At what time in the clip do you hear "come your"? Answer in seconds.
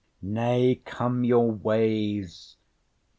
0.83-1.51